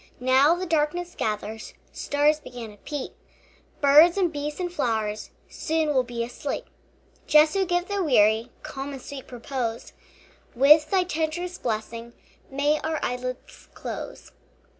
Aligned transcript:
Now 0.19 0.55
the 0.55 0.65
darkness 0.65 1.13
gathers, 1.15 1.75
Stars 1.93 2.39
begin 2.39 2.71
to 2.71 2.77
peep, 2.77 3.11
Birds 3.81 4.17
and 4.17 4.33
beasts 4.33 4.59
and 4.59 4.73
flowers 4.73 5.29
Soon 5.47 5.93
will 5.93 6.01
be 6.01 6.23
asleep. 6.23 6.65
Jesu, 7.27 7.65
give 7.67 7.87
the 7.87 8.03
weary 8.03 8.49
Calm 8.63 8.93
and 8.93 9.01
sweet 9.03 9.31
repose; 9.31 9.93
With 10.55 10.89
thy 10.89 11.03
tenderest 11.03 11.61
blessing 11.61 12.13
May 12.49 12.79
our 12.79 12.99
eyelids 13.03 13.69
close. 13.75 14.31